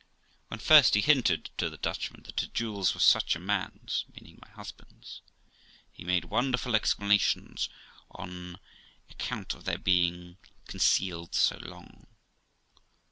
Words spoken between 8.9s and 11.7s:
account of their having been concealed so